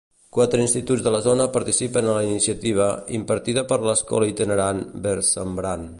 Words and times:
Quatre 0.35 0.61
instituts 0.61 1.03
de 1.07 1.11
la 1.15 1.19
zona 1.25 1.45
participen 1.57 2.07
a 2.07 2.15
la 2.17 2.23
iniciativa, 2.29 2.89
impartida 3.19 3.65
per 3.73 3.81
l'escola 3.89 4.31
itinerant 4.33 4.83
Versembrant. 5.07 5.89